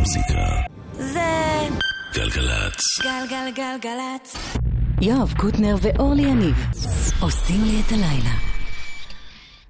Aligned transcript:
המוזיקה. 0.00 0.62
זה... 0.92 1.20
גלגלצ. 2.14 2.80
גלגלגלגלצ. 3.02 4.36
יואב 5.00 5.34
קוטנר 5.38 5.76
ואורלי 5.82 6.22
יניב 6.22 6.56
עושים 7.20 7.64
לי 7.64 7.80
את 7.86 7.92
הלילה. 7.92 8.30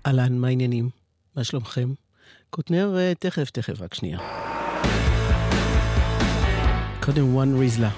אהלן, 0.07 0.39
מה 0.39 0.49
העניינים? 0.49 0.89
מה 1.37 1.45
שלומכם? 1.45 1.89
קוטנר, 2.51 2.97
אה, 2.99 3.13
תכף, 3.19 3.51
תכף, 3.51 3.81
רק 3.81 3.95
שנייה. 3.95 4.19
קודם 7.03 7.35
וואן 7.35 7.59
ריזלה. 7.59 7.91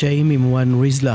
Shaim 0.00 0.32
עם 0.32 0.52
וואן 0.52 0.80
ריזלר. 0.80 1.14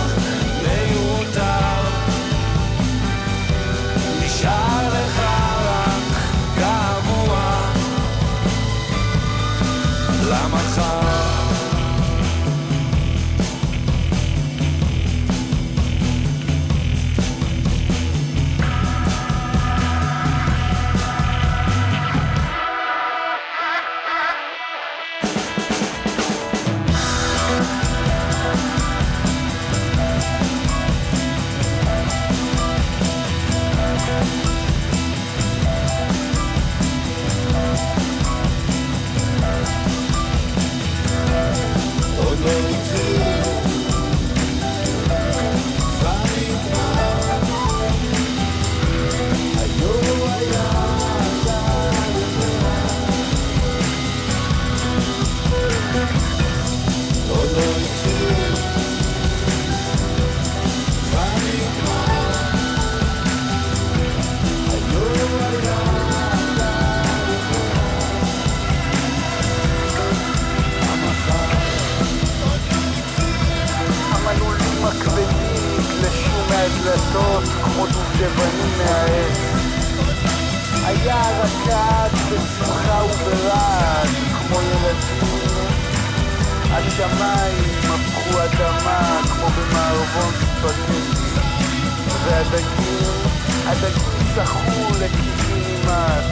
שחו 94.35 95.03
לקיבינימט. 95.03 96.23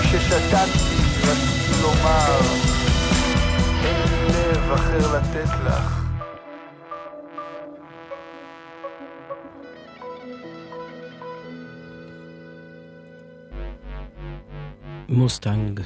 כששתקתי 0.00 0.78
רציתי 1.22 1.82
לומר 1.82 2.40
אין 3.84 3.96
לי 4.08 4.28
לב 4.28 4.72
אחר 4.72 5.16
לתת 5.16 5.50
לך. 5.64 6.04
מוסטנג 15.08 15.80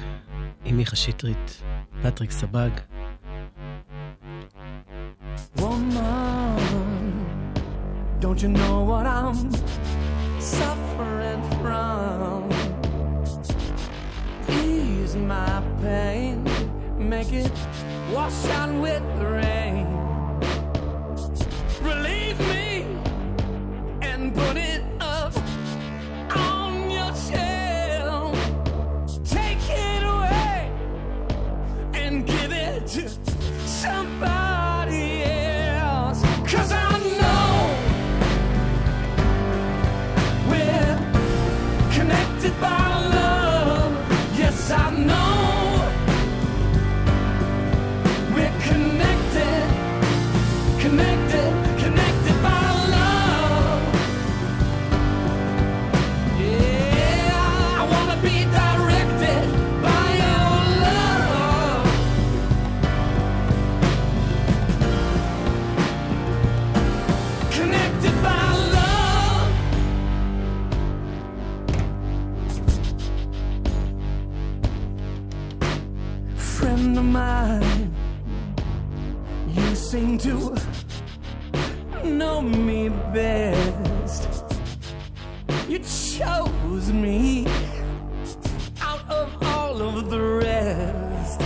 עם 0.65 0.77
מיכה 0.77 0.95
שטרית, 0.95 1.61
פטריק 2.03 2.31
סבג. 2.31 2.69
Woman, 5.57 6.59
don't 8.19 8.41
you 8.41 8.49
know 8.49 8.75
what 8.89 9.05
I'm 9.05 9.37
suffering 10.43 11.41
from? 11.61 12.49
Ease 14.49 15.15
my 15.15 15.63
pain, 15.81 16.43
make 16.97 17.31
it 17.31 17.51
wash 18.11 18.45
out 18.49 18.73
with 18.81 19.03
the 19.19 19.25
rain. 19.25 19.87
Relieve 21.81 22.39
me 22.39 22.85
and 24.01 24.35
put 24.35 24.57
it 24.57 24.72
seem 79.93 80.17
to 80.17 80.55
know 82.03 82.41
me 82.41 82.89
best. 83.13 84.43
You 85.69 85.77
chose 85.77 86.91
me 86.91 87.45
out 88.81 89.07
of 89.07 89.29
all 89.43 89.79
of 89.83 90.09
the 90.09 90.19
rest. 90.19 91.39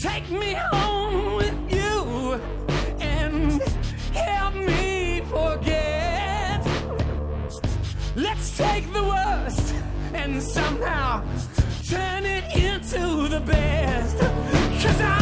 Take 0.00 0.30
me 0.30 0.54
home 0.72 1.36
with 1.36 1.58
you 1.70 2.40
and 2.98 3.60
help 4.14 4.54
me 4.54 5.20
forget. 5.28 6.66
Let's 8.16 8.56
take 8.56 8.90
the 8.94 9.04
worst 9.04 9.74
and 10.14 10.42
somehow 10.42 11.22
turn 11.90 12.24
it 12.24 12.44
into 12.56 13.28
the 13.28 13.40
best. 13.40 14.16
Cause 14.82 15.00
I 15.02 15.17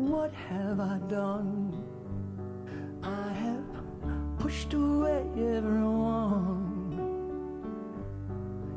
What 0.00 0.32
have 0.32 0.80
I 0.80 0.98
done? 1.08 1.74
I 3.02 3.32
have 3.32 4.38
pushed 4.38 4.72
away 4.72 5.26
everyone. 5.36 6.96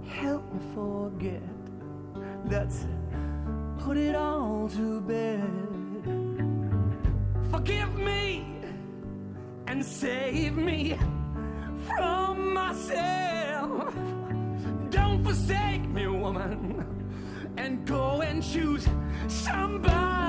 Help 0.05 0.43
me 0.53 0.59
forget. 0.75 1.41
Let's 2.51 2.85
put 3.79 3.95
it 3.95 4.15
all 4.15 4.67
to 4.75 4.99
bed. 4.99 5.49
Forgive 7.49 7.95
me 7.95 8.45
and 9.67 9.83
save 9.83 10.57
me 10.57 10.99
from 11.87 12.53
myself. 12.53 13.95
Don't 14.89 15.23
forsake 15.23 15.87
me, 15.87 16.05
woman, 16.07 16.85
and 17.55 17.87
go 17.87 18.21
and 18.21 18.43
choose 18.43 18.85
somebody 19.29 20.22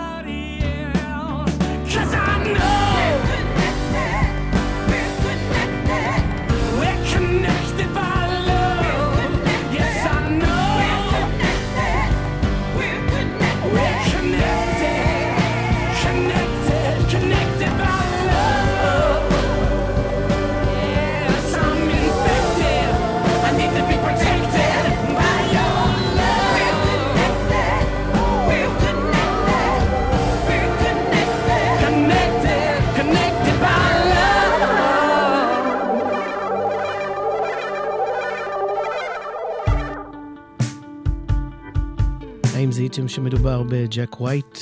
זיהיתם 42.95 43.09
שמדובר 43.09 43.63
בג'ק 43.63 44.21
ווייט? 44.21 44.59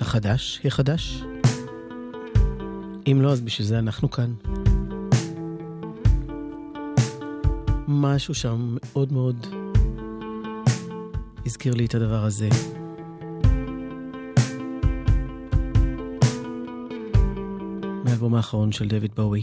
החדש? 0.00 0.60
החדש? 0.64 1.22
אם 3.06 3.18
לא, 3.22 3.32
אז 3.32 3.40
בשביל 3.40 3.66
זה 3.66 3.78
אנחנו 3.78 4.10
כאן. 4.10 4.32
משהו 7.88 8.34
שם 8.34 8.76
מאוד 8.82 9.12
מאוד 9.12 9.46
הזכיר 11.46 11.74
לי 11.74 11.84
את 11.86 11.94
הדבר 11.94 12.24
הזה. 12.24 12.48
מהאלבום 18.04 18.34
האחרון 18.34 18.72
של 18.72 18.88
דויד 18.88 19.14
בואי. 19.14 19.42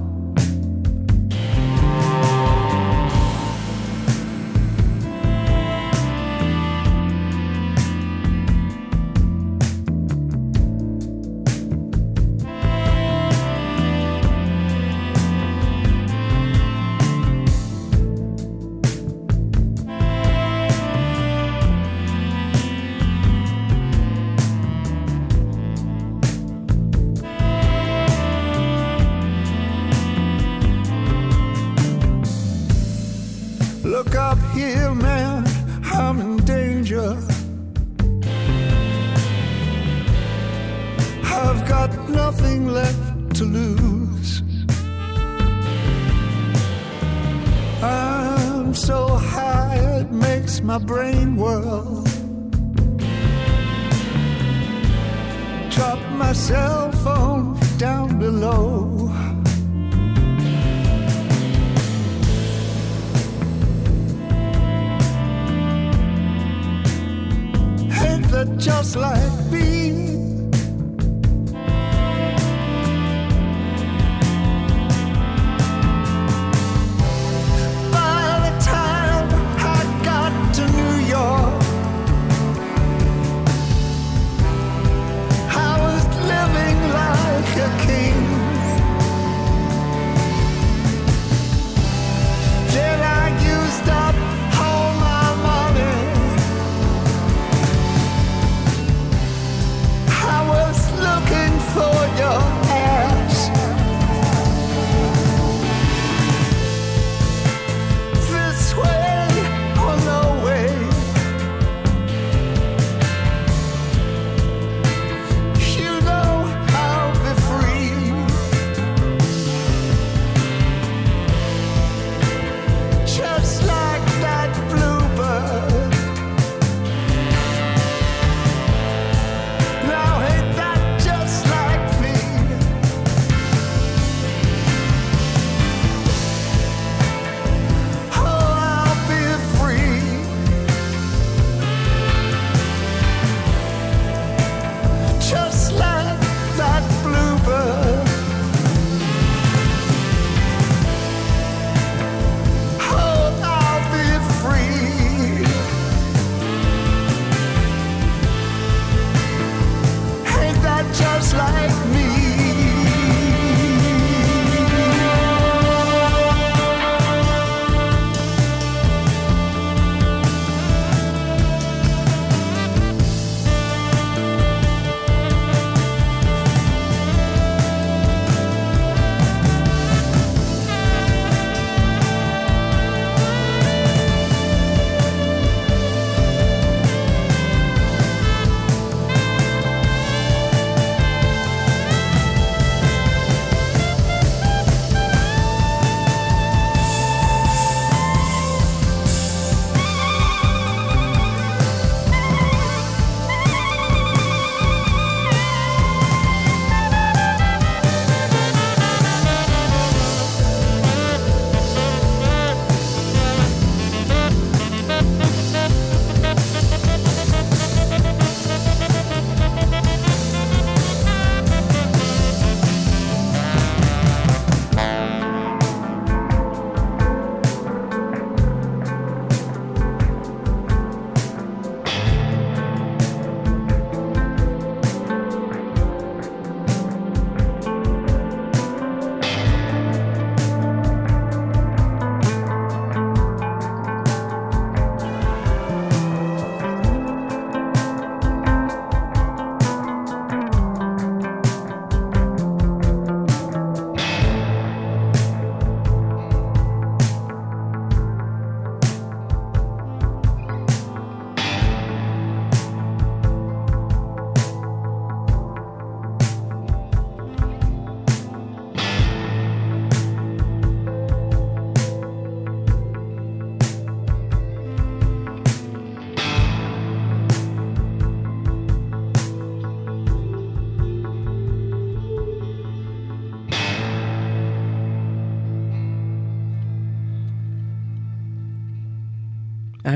Just 68.45 68.95
like 68.95 69.51
me? 69.51 69.80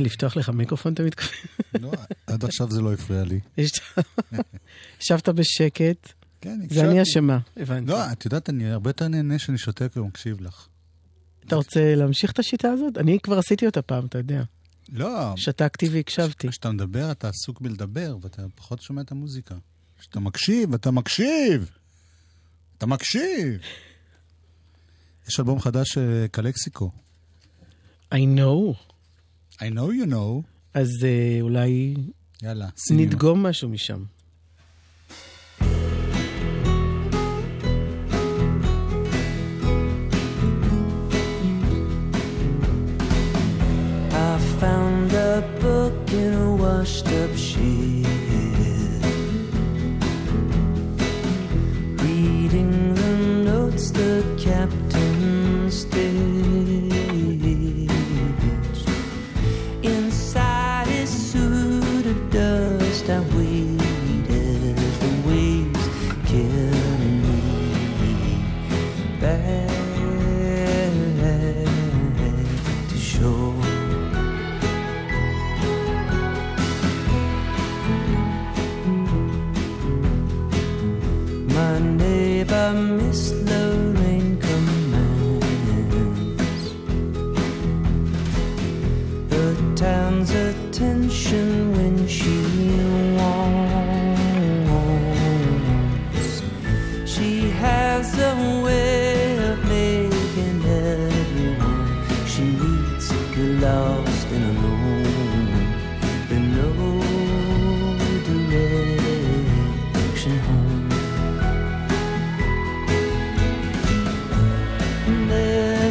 לפתוח 0.05 0.37
לך 0.37 0.49
מיקרופון 0.49 0.93
אתה 0.93 1.03
מתכוון? 1.03 1.31
לא, 1.79 1.91
עד 2.27 2.43
עכשיו 2.45 2.71
זה 2.71 2.81
לא 2.81 2.93
הפריע 2.93 3.23
לי. 3.23 3.39
יש- 3.57 3.81
ישבת 5.01 5.29
בשקט, 5.29 6.13
כן, 6.41 6.59
זה 6.69 6.89
אני. 6.91 7.01
אשמה, 7.01 7.39
הבנתי. 7.57 7.91
לא, 7.91 8.11
את 8.11 8.25
יודעת, 8.25 8.49
אני 8.49 8.71
הרבה 8.71 8.89
יותר 8.89 9.07
נהנה 9.07 9.39
שאני 9.39 9.57
שותק 9.57 9.91
ומקשיב 9.97 10.41
לך. 10.41 10.67
אתה 11.47 11.55
רוצה 11.55 11.95
להמשיך 11.95 12.31
את 12.31 12.39
השיטה 12.39 12.71
הזאת? 12.71 12.97
אני 12.97 13.19
כבר 13.23 13.37
עשיתי 13.37 13.65
אותה 13.65 13.81
פעם, 13.81 14.05
אתה 14.05 14.17
יודע. 14.17 14.43
לא, 14.89 15.33
שתקתי 15.37 15.89
והקשבתי. 15.89 16.47
כשאתה 16.49 16.71
מדבר, 16.71 17.11
אתה 17.11 17.29
עסוק 17.29 17.61
בלדבר, 17.61 18.17
ואתה 18.21 18.41
פחות 18.55 18.81
שומע 18.81 19.01
את 19.01 19.11
המוזיקה. 19.11 19.55
כשאתה 19.99 20.19
מקשיב, 20.19 20.73
אתה 20.73 20.91
מקשיב! 20.91 21.69
אתה 22.77 22.85
מקשיב! 22.85 23.59
יש 25.29 25.39
אלבום 25.39 25.59
חדש 25.59 25.89
של 25.89 26.25
קלקסיקו. 26.31 26.91
I 28.13 28.17
know. 28.17 28.75
I 29.59 29.65
know 29.69 29.91
you 29.91 30.11
know. 30.11 30.41
אז 30.73 30.89
אה, 31.03 31.37
אולי 31.41 31.95
יאללה, 32.43 32.67
שימי. 32.87 33.05
נדגום 33.05 33.43
משהו 33.45 33.69
משם. 33.69 34.03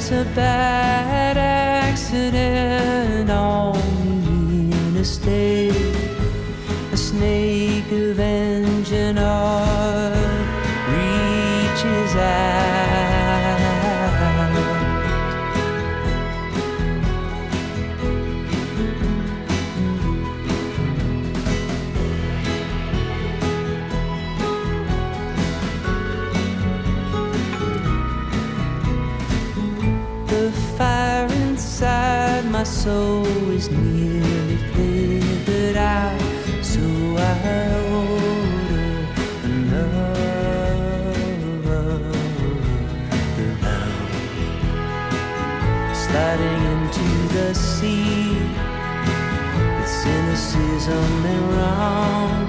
There's 0.06 0.26
a 0.26 0.30
bad 0.34 1.38
accident 1.38 3.30
on 3.30 3.72
the 4.50 4.76
interstate. 4.76 5.83
Soul 32.84 33.24
is 33.50 33.70
nearly 33.70 34.58
flickered 34.74 35.76
out, 35.76 36.20
so 36.60 36.82
I 37.16 37.32
order 38.02 38.88
another 39.48 40.28
round. 41.64 42.14
Sliding 46.02 46.62
into 46.74 47.08
the 47.36 47.48
sea 47.54 48.36
with 49.78 49.92
cynicism 50.02 51.12
and 51.32 51.44
wrong, 51.54 52.42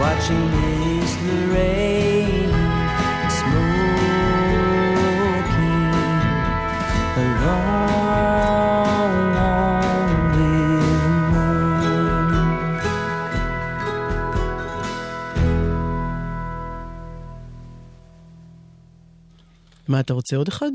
watching 0.00 0.44
this 0.52 1.12
the 1.26 1.38
rain, 1.54 2.07
מה, 19.88 20.00
אתה 20.00 20.12
רוצה 20.14 20.36
עוד 20.36 20.48
אחד? 20.48 20.70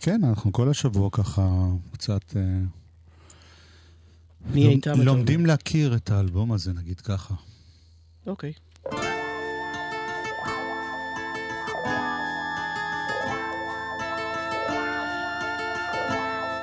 כן, 0.00 0.20
אנחנו 0.24 0.52
כל 0.52 0.68
השבוע 0.70 1.08
ככה 1.12 1.48
קצת... 1.92 2.36
אה, 2.36 2.42
נהיה 4.54 4.66
לומ- 4.66 4.70
איתם. 4.76 4.92
אתה 4.94 5.04
לומדים 5.04 5.46
להכיר 5.46 5.94
את 5.96 6.10
האלבום 6.10 6.52
הזה, 6.52 6.72
נגיד 6.72 7.00
ככה. 7.00 7.34
אוקיי. 8.26 8.52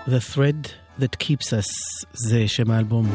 The 0.06 0.20
Thread 0.20 0.62
That 1.00 1.16
Keeps 1.24 1.48
Us 1.60 1.70
זה 2.14 2.44
שם 2.48 2.72
האלבום. 2.72 3.06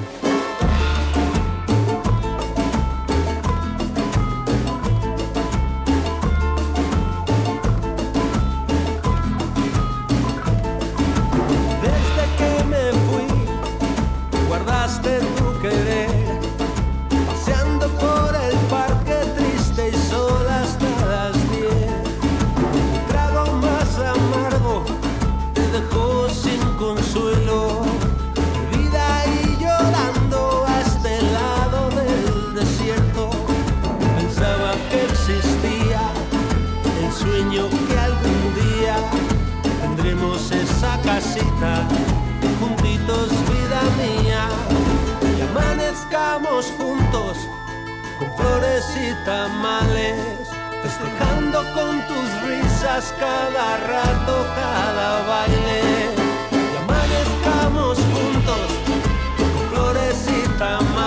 Guardaste 14.89 15.19
tu 15.37 15.61
querer, 15.61 16.41
paseando 17.27 17.89
por 17.99 18.35
el 18.35 18.57
parque 18.71 19.17
triste 19.37 19.91
y 19.91 20.11
sola 20.11 20.63
hasta 20.63 21.07
las 21.07 21.51
diez. 21.51 21.91
Trago 23.09 23.53
más 23.57 23.99
amargo 23.99 24.85
te 25.53 25.63
dejó 25.69 26.29
sin 26.31 26.61
consuelo, 26.77 27.83
vida 28.73 29.25
y 29.27 29.63
llorando 29.63 30.65
a 30.67 30.81
este 30.81 31.23
lado 31.33 31.91
del 31.91 32.55
desierto. 32.55 33.31
Pensaba 34.17 34.73
que 34.91 35.05
existía 35.05 36.01
el 37.03 37.13
sueño 37.13 37.69
que 37.89 37.99
algún 37.99 38.43
día 38.55 38.97
tendremos 39.83 40.51
esa 40.51 40.99
casita 41.03 41.87
amanezcamos 46.09 46.73
juntos 46.79 47.37
con 48.19 48.35
flores 48.37 48.85
y 48.97 49.13
tamales 49.25 50.17
festejando 50.83 51.63
con 51.75 52.01
tus 52.07 52.43
risas 52.49 53.15
cada 53.19 53.77
rato 53.87 54.47
cada 54.55 55.27
baile. 55.27 56.11
Y 56.51 56.77
amanezcamos 56.77 57.99
juntos 57.99 58.69
con 59.37 59.71
flores 59.71 60.27
y 60.29 60.49
tamales 60.59 60.98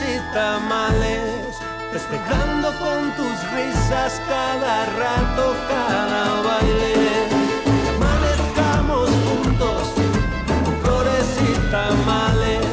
y 0.00 0.32
tamales, 0.32 1.56
festejando 1.92 2.68
con 2.78 3.10
tus 3.16 3.52
risas 3.52 4.20
cada 4.28 4.86
rato, 4.86 5.56
cada 5.68 6.42
baile. 6.42 6.94
Amanezcamos 7.96 9.10
juntos, 9.26 9.92
con 10.64 10.80
flores 10.82 11.26
y 11.40 11.70
tamales, 11.70 12.64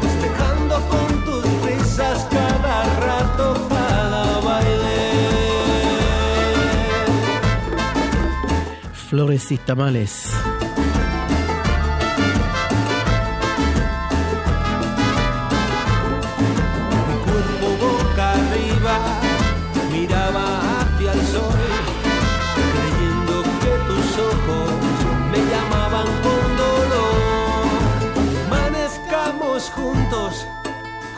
festejando 0.00 0.80
con 0.88 1.24
tus 1.24 1.44
risas 1.64 2.26
cada 2.30 2.84
rato, 3.00 3.66
cada 3.68 4.40
baile. 4.40 4.98
Flores 9.08 9.50
y 9.50 9.58
tamales 9.58 10.30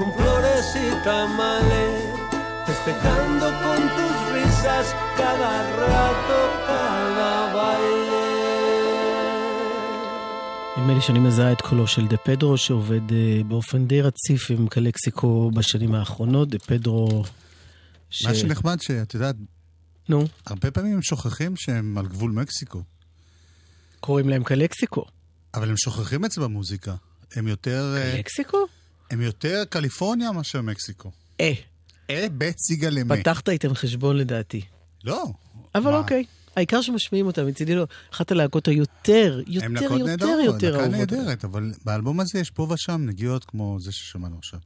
con 0.02 0.12
flores 0.20 0.66
y 0.84 0.88
tamales, 1.04 1.94
festejando 2.66 3.46
con 3.62 3.80
tus 3.96 4.14
risas 4.34 4.86
cada 5.20 5.52
rato, 5.80 6.38
cada 6.68 7.32
baile. 7.54 8.22
נדמה 10.78 10.94
לי 10.94 11.00
שאני 11.00 11.18
מזהה 11.18 11.52
את 11.52 11.60
קולו 11.60 11.86
של 11.86 12.06
דה 12.06 12.16
פדרו, 12.16 12.56
שעובד 12.56 13.12
אה, 13.12 13.40
באופן 13.48 13.86
די 13.86 14.02
רציף 14.02 14.50
עם 14.50 14.68
קלקסיקו 14.68 15.50
בשנים 15.54 15.94
האחרונות. 15.94 16.48
דה 16.48 16.58
פדרו... 16.58 17.24
ש... 18.10 18.26
מה 18.26 18.34
שנחמד 18.34 18.80
שאת 18.80 19.14
יודעת, 19.14 19.36
נו, 20.08 20.26
הרבה 20.46 20.70
פעמים 20.70 20.94
הם 20.94 21.02
שוכחים 21.02 21.56
שהם 21.56 21.98
על 21.98 22.06
גבול 22.06 22.30
מקסיקו, 22.30 22.82
קוראים 24.00 24.28
להם 24.28 24.44
קלקסיקו. 24.44 25.04
אבל 25.54 25.70
הם 25.70 25.76
שוכחים 25.76 26.24
את 26.24 26.32
זה 26.32 26.40
במוזיקה. 26.40 26.94
הם 27.34 27.48
יותר, 27.48 27.94
אה, 27.96 28.12
קלקסיקו? 28.16 28.66
הם 29.12 29.20
יותר 29.20 29.62
קליפורניה 29.70 30.32
מאשר 30.32 30.62
מקסיקו. 30.62 31.10
אה, 31.40 31.52
אה, 32.10 32.26
בית 32.32 32.56
סיגל 32.58 32.98
אמת. 32.98 33.18
פתחת 33.20 33.48
איתם 33.48 33.74
חשבון 33.74 34.16
לדעתי. 34.16 34.60
לא. 35.04 35.24
אבל 35.74 35.90
מה? 35.90 35.98
אוקיי. 35.98 36.24
העיקר 36.56 36.80
שמשמיעים 36.82 37.26
אותם, 37.26 37.46
מצידי 37.46 37.74
לא. 37.74 37.86
אחת 38.12 38.30
הלהקות 38.32 38.68
היותר, 38.68 39.40
הם 39.46 39.52
יותר, 39.76 39.82
יותר, 39.82 40.04
נהדרות, 40.04 40.38
יותר 40.44 40.70
להקה 40.70 40.82
אהובות. 40.84 41.12
נהדרת, 41.12 41.44
אבל 41.44 41.72
באלבום 41.84 42.20
הזה 42.20 42.38
יש 42.38 42.50
פה 42.50 42.66
ושם 42.70 43.02
נגיעות 43.06 43.44
כמו 43.44 43.76
זה 43.80 43.92
ששמענו 43.92 44.38
עכשיו. 44.38 44.60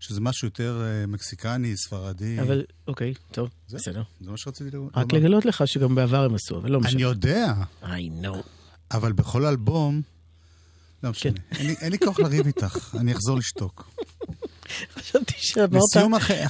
שזה 0.00 0.20
משהו 0.20 0.46
יותר 0.46 0.82
אה, 0.84 1.06
מקסיקני, 1.06 1.76
ספרדי. 1.76 2.40
אבל, 2.40 2.64
אוקיי, 2.88 3.14
טוב, 3.32 3.48
זה- 3.68 3.76
בסדר. 3.76 4.02
זה 4.20 4.30
מה 4.30 4.36
שרציתי 4.36 4.76
לומר. 4.76 4.90
רק 4.94 5.12
לגלות 5.12 5.44
לך 5.44 5.62
שגם 5.66 5.94
בעבר 5.94 6.24
הם 6.24 6.34
עשו, 6.34 6.58
אבל 6.58 6.70
לא 6.70 6.78
אני 6.78 6.86
משנה. 6.86 7.00
יודע, 7.00 7.54
I 7.82 7.86
know. 8.24 8.36
אבל 8.90 9.12
בכל 9.12 9.44
אלבום... 9.46 10.02
לא 11.02 11.10
משנה. 11.10 11.32
כן. 11.32 11.56
אין 11.58 11.66
לי- 11.66 11.74
אין 11.80 11.92
לי 11.92 11.98
כוח 11.98 12.18
לריב 12.20 12.46
איתך, 12.46 12.94
אני 13.00 13.12
אחזור 13.12 13.38
לשתוק. 13.38 13.90
חשבתי 14.94 15.32
שאמרת, 15.36 15.80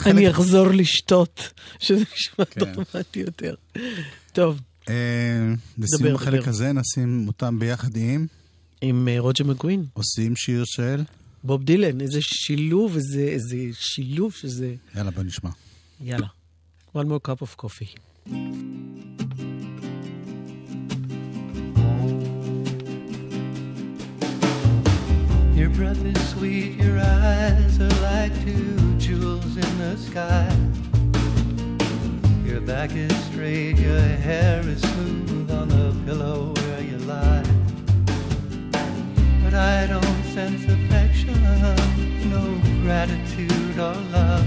אני 0.06 0.30
אחזור 0.30 0.66
לשתות, 0.68 1.52
שזה 1.78 2.04
נשמע 2.16 2.44
כן. 2.44 2.60
דרמטי 2.60 3.20
יותר. 3.20 3.54
טוב, 4.32 4.60
אה, 4.88 4.94
לסיום 5.78 6.14
החלק. 6.14 6.48
הזה 6.48 6.72
נשים 6.72 7.24
אותם 7.28 7.58
ביחד 7.58 7.96
עם 7.96 8.26
עם 8.80 9.08
אה, 9.08 9.20
רוג'ר 9.20 9.44
מקווין, 9.44 9.84
עושים 9.92 10.36
שיר 10.36 10.64
של... 10.66 11.02
בוב 11.44 11.64
דילן, 11.64 12.00
איזה 12.00 12.18
שילוב, 12.22 12.94
איזה, 12.96 13.20
איזה 13.20 13.56
שילוב 13.72 14.32
שזה... 14.32 14.74
יאללה, 14.96 15.10
בוא 15.10 15.22
נשמע. 15.22 15.50
יאללה. 16.00 16.26
one 16.96 17.00
more 17.00 17.28
cup 17.28 17.42
of 17.46 17.64
coffee. 17.64 17.98
Your 25.62 25.70
breath 25.70 26.04
is 26.04 26.30
sweet, 26.30 26.72
your 26.72 26.98
eyes 26.98 27.78
are 27.78 28.00
like 28.02 28.34
two 28.44 28.98
jewels 28.98 29.56
in 29.56 29.78
the 29.78 29.96
sky. 29.96 30.52
Your 32.44 32.60
back 32.60 32.96
is 32.96 33.16
straight, 33.26 33.78
your 33.78 34.00
hair 34.00 34.60
is 34.66 34.80
smooth 34.80 35.52
on 35.52 35.68
the 35.68 35.94
pillow 36.04 36.52
where 36.52 36.80
you 36.80 36.98
lie. 37.06 37.44
But 39.44 39.54
I 39.54 39.86
don't 39.86 40.24
sense 40.34 40.64
affection, 40.64 41.40
no 42.28 42.60
gratitude 42.82 43.78
or 43.78 43.94
love. 44.10 44.44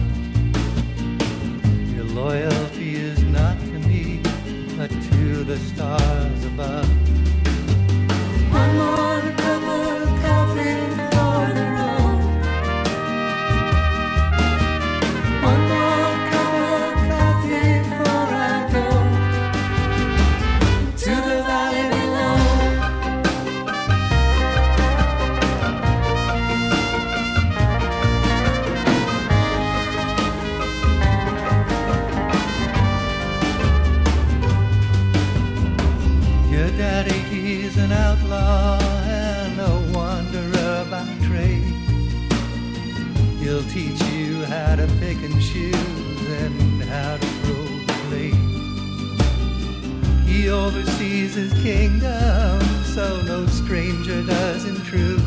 Your 1.95 2.07
loyalty 2.07 2.95
is 2.97 3.23
not 3.23 3.57
to 3.59 3.79
me, 3.87 4.19
but 4.75 4.89
to 4.89 5.45
the 5.45 5.57
stars 5.59 6.43
above. 6.43 7.14
Oversees 50.55 51.35
his 51.35 51.53
kingdom, 51.61 52.61
so 52.95 53.21
no 53.23 53.45
stranger 53.47 54.23
does 54.23 54.65
intrude. 54.65 55.19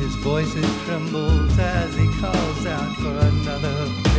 His 0.00 0.14
voice 0.16 0.52
it 0.56 0.64
trembles 0.84 1.58
as 1.58 1.94
he 1.94 2.06
calls 2.20 2.66
out 2.66 2.96
for 2.96 3.14
another 3.26 4.13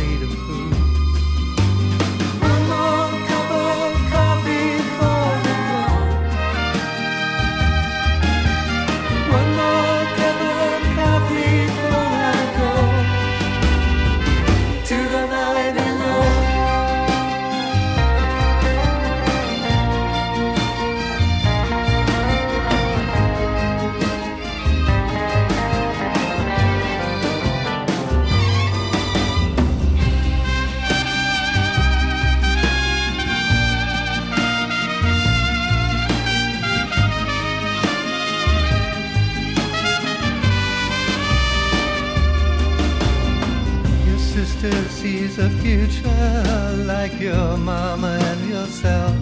sister 44.76 44.88
sees 44.92 45.38
a 45.38 45.50
future 45.60 46.84
like 46.84 47.18
your 47.20 47.56
mama 47.56 48.18
and 48.20 48.50
yourself. 48.50 49.16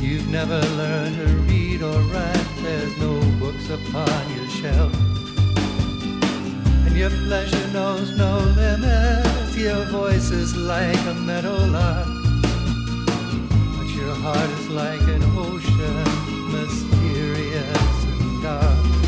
You've 0.00 0.28
never 0.28 0.60
learned 0.60 1.16
to 1.16 1.26
read 1.48 1.82
or 1.82 2.00
write, 2.12 2.48
there's 2.62 2.96
no 2.98 3.20
books 3.38 3.68
upon 3.70 4.36
your 4.36 4.48
shelf. 4.48 4.92
And 6.86 6.96
your 6.96 7.10
pleasure 7.10 7.68
knows 7.72 8.10
no 8.16 8.38
limits, 8.56 9.56
your 9.56 9.84
voice 9.86 10.30
is 10.30 10.56
like 10.56 11.00
a 11.06 11.14
meadowlark. 11.14 12.08
But 13.76 13.88
your 13.94 14.14
heart 14.14 14.50
is 14.58 14.68
like 14.68 15.02
an 15.02 15.22
ocean, 15.36 16.52
mysterious 16.52 18.04
and 18.04 18.42
dark. 18.42 18.99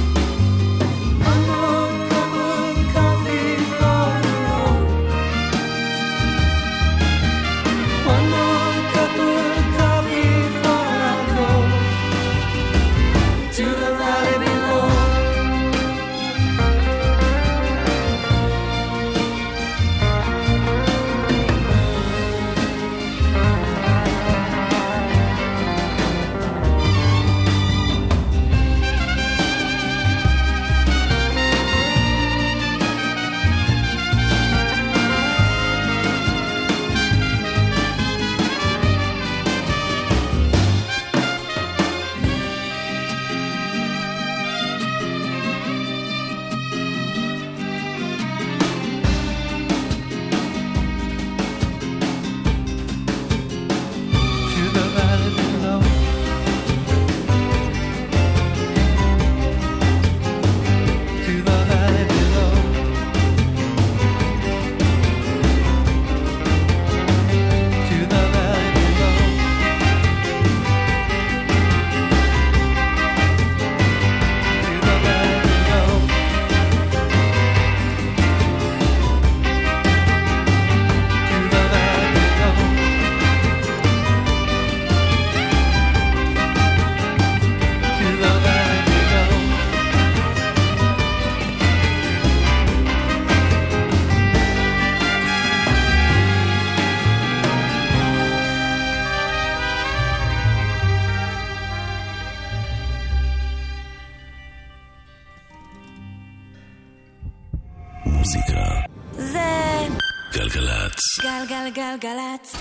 גלגלגלגלצ. 111.96 112.56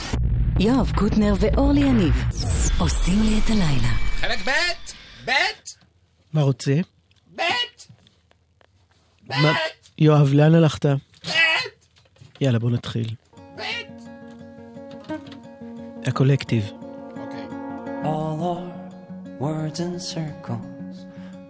יואב 0.60 0.92
קוטנר 0.96 1.34
ואורלי 1.40 1.80
יניב 1.80 2.14
עושים 2.80 3.22
לי 3.24 3.40
את 3.46 3.50
הלילה. 3.50 3.94
חלק 4.20 4.40
ב', 4.48 4.52
ב', 5.26 5.32
מה 6.34 6.42
רוצה? 6.42 6.74
ב', 7.36 7.42
מה- 9.30 9.54
יואב, 9.98 10.34
לאן 10.34 10.56
הלכת? 10.56 10.86
ב', 10.86 11.30
יאללה, 12.42 12.60
בוא 12.60 12.72
נתחיל. 12.72 13.16
ב'. 13.58 13.62
הקולקטיב. 16.08 16.72
אוקיי. 17.18 17.48
All 18.04 18.42
our 18.42 18.64
words 19.42 19.80
in 19.80 20.00
circles, 20.14 20.98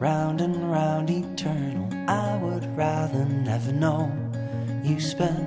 round 0.01 0.41
and 0.41 0.55
round 0.75 1.09
eternal. 1.09 1.87
I 2.07 2.29
would 2.43 2.65
rather 2.77 3.25
never 3.49 3.71
know. 3.83 4.01
You 4.83 4.99
spin 5.11 5.39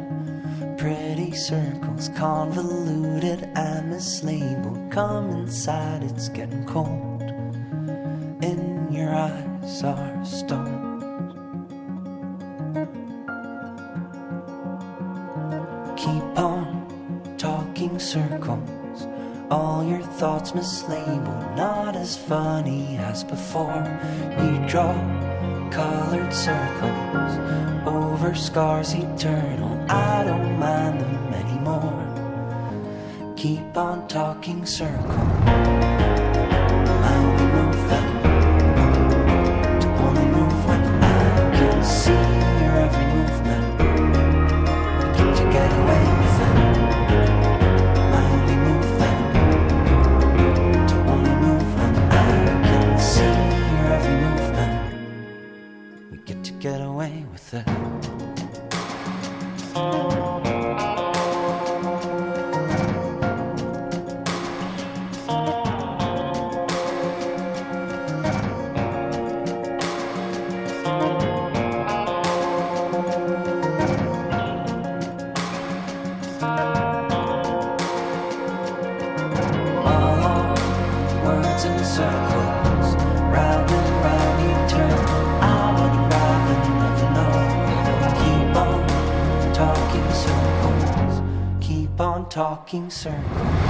pretty 0.85 1.33
circles, 1.33 2.11
convoluted 2.11 3.49
and 3.57 3.91
mislabeled. 3.91 4.93
Come 4.93 5.31
inside, 5.31 6.03
it's 6.03 6.29
getting 6.29 6.63
cold. 6.67 7.23
In 8.43 8.89
your 8.93 9.15
eyes 9.15 9.83
are 9.83 10.25
stones. 10.27 11.03
Keep 15.97 16.39
on 16.39 17.35
talking 17.39 17.99
circles. 17.99 19.07
All 19.51 19.83
your 19.89 20.03
thoughts 20.03 20.53
mislabeled, 20.53 21.57
not 21.57 21.97
as 21.97 22.15
funny 22.15 22.99
as 22.99 23.25
before. 23.25 23.85
You 24.39 24.69
draw 24.69 24.93
colored 25.75 26.33
circles 26.33 27.37
over 27.85 28.33
scars 28.33 28.95
eternal. 28.95 29.85
I 29.91 30.23
don't 30.23 30.57
mind 30.57 31.01
them 31.01 31.35
anymore. 31.35 33.35
Keep 33.37 33.77
on 33.77 34.07
talking 34.07 34.65
circles. 34.65 35.19
I 37.11 37.15
get 56.65 56.81
away 56.81 57.27
with 57.31 57.53
it. 57.53 58.04
fucking 92.75 92.91
circle. 92.91 93.64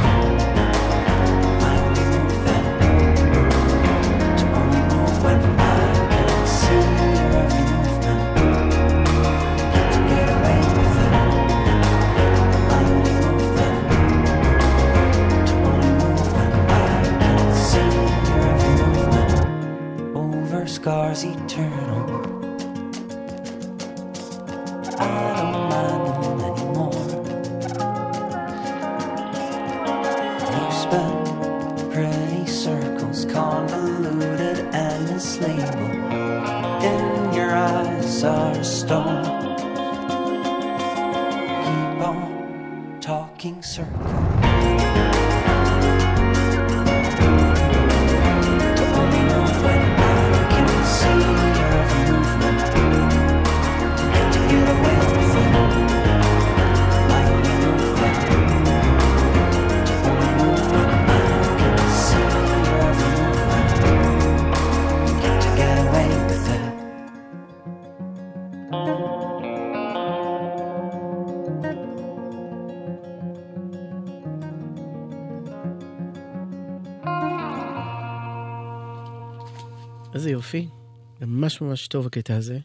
איזה 80.15 80.31
יופי. 80.31 80.69
זה 81.21 81.27
ממש 81.27 81.61
ממש 81.61 81.87
טוב 81.87 82.07
הקטע 82.07 82.37
הזה. 82.37 82.59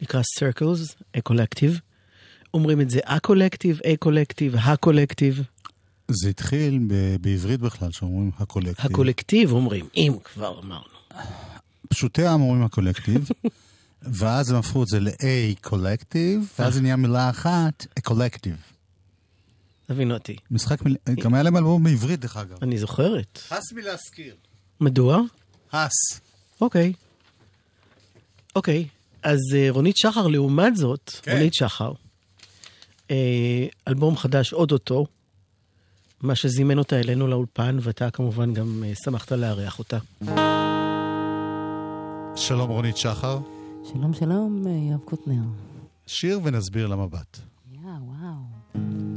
נקרא 0.00 0.20
Circles, 0.20 0.94
a 1.16 1.20
collective. 1.32 1.80
אומרים 2.54 2.80
את 2.80 2.90
זה 2.90 3.00
ה-collective, 3.06 3.78
a-collective, 3.78 4.58
ה-collective. 4.58 5.42
זה 6.08 6.28
התחיל 6.28 6.78
ב- 6.88 7.16
בעברית 7.20 7.60
בכלל, 7.60 7.90
שאומרים 7.92 8.30
הקולקטיב. 8.38 8.86
הקולקטיב 8.92 9.52
אומרים, 9.52 9.88
אם 9.96 10.12
כבר 10.24 10.60
אמרנו. 10.60 11.24
פשוטי 11.88 12.22
העם 12.26 12.40
אומרים 12.40 12.62
הקולקטיב, 12.62 13.28
ואז 14.18 14.50
הם 14.50 14.56
הפכו 14.56 14.82
את 14.82 14.88
זה 14.88 15.00
ל-A 15.00 15.60
קולקטיב, 15.60 16.52
ואז 16.58 16.74
זה 16.74 16.80
נהיה 16.80 16.96
מילה 16.96 17.30
אחת, 17.30 17.86
קולקטיב. 18.04 18.56
תבין 19.86 20.12
אותי. 20.12 20.36
משחק 20.50 20.82
מיל... 20.82 20.96
גם 21.22 21.34
היה 21.34 21.42
להם 21.42 21.56
אלבום 21.56 21.84
בעברית, 21.84 22.20
דרך 22.20 22.36
אגב. 22.36 22.56
אני 22.62 22.78
זוכרת. 22.78 23.38
הס 23.50 23.72
מלהזכיר. 23.72 24.34
מדוע? 24.80 25.20
הס. 25.72 25.90
אוקיי. 26.60 26.92
אוקיי, 28.56 28.86
אז 29.22 29.38
אה, 29.54 29.66
רונית 29.70 29.96
שחר, 29.96 30.26
לעומת 30.26 30.76
זאת, 30.76 31.10
כן. 31.22 31.32
רונית 31.32 31.54
שחר, 31.54 31.92
אה, 33.10 33.66
אלבום 33.88 34.16
חדש 34.16 34.52
אוטוטו, 34.52 35.06
מה 36.22 36.34
שזימן 36.34 36.78
אותה 36.78 37.00
אלינו 37.00 37.26
לאולפן, 37.26 37.78
ואתה 37.80 38.10
כמובן 38.10 38.54
גם 38.54 38.84
אה, 38.86 38.92
שמחת 39.04 39.32
לארח 39.32 39.78
אותה. 39.78 39.98
שלום 42.36 42.70
רונית 42.70 42.96
שחר. 42.96 43.38
שלום, 43.92 44.14
שלום, 44.14 44.64
יואב 44.90 45.00
קוטנר. 45.04 45.42
שיר 46.06 46.40
ונסביר 46.44 46.86
למבט. 46.86 47.38
יא, 47.72 47.78
וואו. 48.00 49.15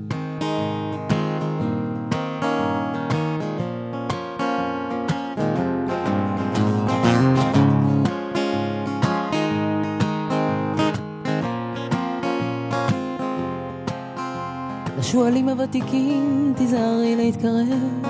לשועלים 15.09 15.49
הוותיקים 15.49 16.53
תיזהרי 16.57 17.15
להתקרב, 17.15 18.05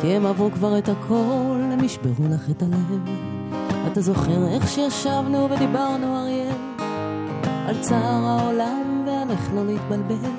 כי 0.00 0.06
הם 0.06 0.26
עברו 0.26 0.50
כבר 0.50 0.78
את 0.78 0.88
הכל, 0.88 1.60
הם 1.72 1.84
ישברו 1.84 2.24
לך 2.30 2.50
את 2.50 2.62
הלב. 2.62 3.08
אתה 3.92 4.00
זוכר 4.00 4.48
איך 4.48 4.68
שישבנו 4.68 5.50
ודיברנו 5.50 6.16
אריאל, 6.16 6.56
על 7.68 7.80
צער 7.80 8.24
העולם 8.24 9.04
ועל 9.06 9.30
איך 9.30 9.50
לא 9.54 9.66
להתבלבל, 9.66 10.30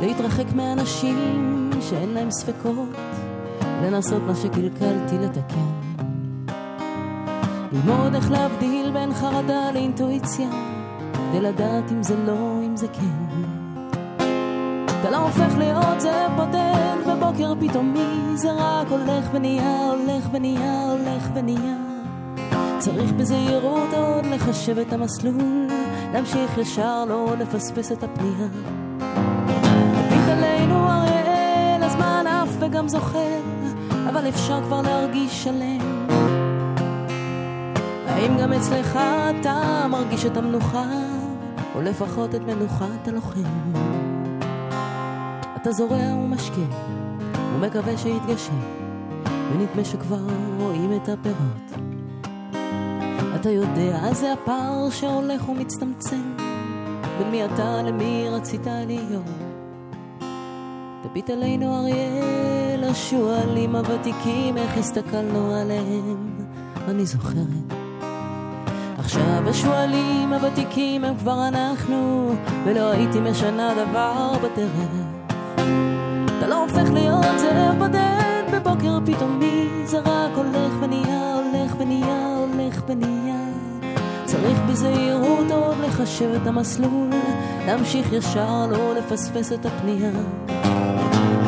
להתרחק 0.00 0.52
מאנשים 0.54 1.70
שאין 1.80 2.08
להם 2.08 2.30
ספקות, 2.30 2.88
לנסות 3.82 4.22
מה 4.26 4.34
שקלקלתי 4.34 5.18
לתקן. 5.18 5.70
ללמוד 7.72 8.14
איך 8.14 8.30
להבדיל 8.30 8.90
בין 8.92 9.14
חרדה 9.14 9.70
לאינטואיציה, 9.74 10.48
כדי 11.12 11.40
לדעת 11.40 11.92
אם 11.92 12.02
זה 12.02 12.16
לא, 12.26 12.60
אם 12.66 12.76
זה 12.76 12.86
כן. 12.88 13.25
אתה 15.06 15.14
לא 15.14 15.22
הופך 15.22 15.58
להיות 15.58 16.00
זאב 16.00 16.32
בודד 16.36 16.96
בבוקר 17.06 17.52
פתאומי, 17.60 18.20
זה 18.34 18.52
רק 18.52 18.88
הולך 18.90 19.28
ונהיה, 19.32 19.90
הולך 19.90 20.28
ונהיה, 20.32 20.82
הולך 20.82 21.28
ונהיה. 21.34 21.76
צריך 22.78 23.12
בזהירות 23.12 23.94
עוד 23.94 24.26
לחשב 24.26 24.78
את 24.78 24.92
המסלול, 24.92 25.66
להמשיך 26.12 26.58
ישר, 26.58 27.04
לא 27.08 27.34
לפספס 27.38 27.92
את 27.92 28.02
הפנייה. 28.02 28.46
הביט 29.94 30.28
עלינו 30.28 30.88
אריאל, 30.90 31.82
הזמן 31.82 32.24
עף 32.26 32.48
וגם 32.58 32.88
זוכר, 32.88 33.40
אבל 34.08 34.28
אפשר 34.28 34.62
כבר 34.62 34.82
להרגיש 34.82 35.44
שלם. 35.44 36.06
האם 38.06 38.38
גם 38.38 38.52
אצלך 38.52 38.98
אתה 39.40 39.86
מרגיש 39.90 40.26
את 40.26 40.36
המנוחה, 40.36 40.84
או 41.74 41.82
לפחות 41.82 42.34
את 42.34 42.40
מנוחת 42.40 43.08
הלוחם? 43.08 43.95
אתה 45.66 45.74
זורע 45.74 46.14
ומשקה, 46.14 46.60
ומקווה 47.54 47.98
שיתגשם, 47.98 48.60
ונדמה 49.24 49.84
שכבר 49.84 50.20
רואים 50.58 50.92
את 50.92 51.08
הפירות. 51.08 51.80
אתה 53.40 53.50
יודע, 53.50 54.12
זה 54.12 54.32
הפער 54.32 54.90
שהולך 54.90 55.48
ומצטמצם, 55.48 56.36
בין 57.18 57.30
מי 57.30 57.44
אתה 57.44 57.82
למי 57.82 58.26
רצית 58.30 58.66
להיות. 58.66 59.22
תביט 61.02 61.30
עלינו 61.30 61.80
אריאל, 61.80 62.84
השועלים 62.84 63.76
הוותיקים, 63.76 64.56
איך 64.56 64.76
הסתכלנו 64.76 65.54
עליהם, 65.54 66.46
אני 66.88 67.06
זוכרת. 67.06 67.72
עכשיו 68.98 69.48
השועלים 69.48 70.32
הוותיקים 70.32 71.04
הם 71.04 71.16
כבר 71.16 71.48
אנחנו, 71.48 72.30
ולא 72.64 72.90
הייתי 72.90 73.20
משנה 73.20 73.74
דבר 73.74 74.32
בדרך. 74.42 75.15
הופך 76.78 76.92
להיות 76.92 77.38
זאב 77.38 77.78
בודד 77.78 78.42
בבוקר 78.52 78.98
פתאומי, 79.06 79.68
זה 79.84 79.98
רק 79.98 80.30
הולך 80.34 80.72
ונהיה, 80.80 81.34
הולך 81.34 81.74
ונהיה, 81.78 82.36
הולך 82.36 82.82
ונהיה. 82.86 83.36
צריך 84.24 84.58
בזהירות 84.68 85.50
עוד 85.50 85.76
לחשב 85.78 86.30
את 86.42 86.46
המסלול, 86.46 87.10
להמשיך 87.66 88.12
ישר, 88.12 88.66
לא 88.70 88.94
לפספס 88.94 89.52
את 89.52 89.66
הפנייה. 89.66 90.10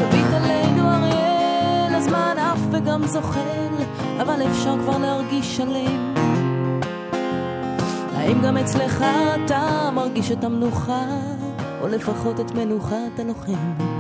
תביט 0.01 0.27
עלינו 0.35 0.91
אריאל, 0.91 1.95
הזמן 1.95 2.35
עף 2.39 2.61
וגם 2.71 3.07
זוחל, 3.07 3.75
אבל 4.21 4.43
אפשר 4.51 4.77
כבר 4.79 4.99
להרגיש 4.99 5.57
שלם. 5.57 6.15
האם 8.15 8.43
גם 8.43 8.57
אצלך 8.57 9.05
אתה 9.45 9.91
מרגיש 9.95 10.33
את 10.33 10.45
המנוחה, 10.45 11.05
או 11.81 11.89
לפחות 11.89 12.41
את 12.41 12.51
מנוחת 12.51 13.19
הלוחם? 13.19 13.98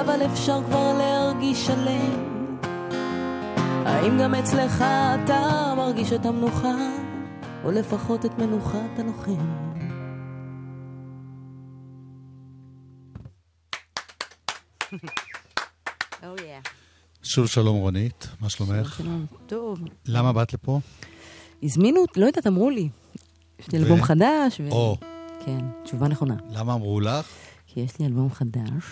אבל 0.00 0.26
אפשר 0.26 0.60
כבר 0.66 0.98
להרגיש 0.98 1.66
שלם. 1.66 2.48
האם 3.86 4.18
גם 4.18 4.34
אצלך 4.34 4.84
אתה 5.24 5.72
מרגיש 5.76 6.12
את 6.12 6.26
המנוחה, 6.26 6.74
או 7.64 7.70
לפחות 7.70 8.24
את 8.24 8.38
מנוחת 8.38 8.98
הלוחם? 8.98 9.63
Oh 16.20 16.38
yeah. 16.38 16.68
שוב 17.22 17.46
שלום 17.46 17.76
רונית, 17.76 18.28
מה 18.40 18.50
שלומך? 18.50 18.94
שלום. 18.98 19.26
טוב. 19.46 19.80
למה 20.06 20.32
באת 20.32 20.52
לפה? 20.52 20.80
הזמינו, 21.62 22.04
לא 22.16 22.26
יודעת, 22.26 22.46
אמרו 22.46 22.70
לי. 22.70 22.88
יש 23.58 23.68
לי 23.72 23.78
ו- 23.78 23.82
אלבום 23.82 24.02
חדש. 24.02 24.60
ו- 24.60 24.70
או, 24.70 24.96
כן, 25.44 25.58
תשובה 25.84 26.08
נכונה. 26.08 26.36
למה 26.50 26.74
אמרו 26.74 27.00
לך? 27.00 27.26
כי 27.66 27.80
יש 27.80 27.98
לי 28.00 28.06
אלבום 28.06 28.30
חדש. 28.30 28.84